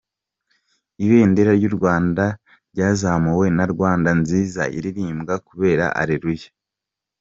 Ibendera 1.05 1.51
ry’u 1.59 1.73
Rwanda 1.77 2.23
ryazamuwe 2.71 3.45
na 3.57 3.65
Rwanda 3.73 4.09
nziza 4.21 4.63
iririmbwa 4.77 5.33
kubera 5.47 5.85
Areruya 6.01 6.49